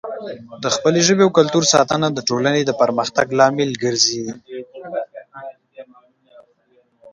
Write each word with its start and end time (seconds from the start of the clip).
د 0.63 0.65
خپلې 0.75 0.99
ژبې 1.07 1.23
او 1.25 1.31
کلتور 1.39 1.63
ساتنه 1.73 2.07
د 2.11 2.19
ټولنې 2.29 2.61
د 2.65 2.71
پرمختګ 2.81 3.27
لامل 3.39 3.71
ګرځي. 3.83 4.25